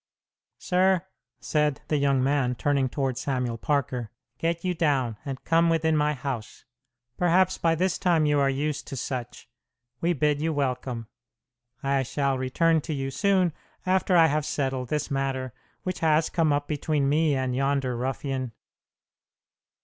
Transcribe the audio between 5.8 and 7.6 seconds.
my house. Perhaps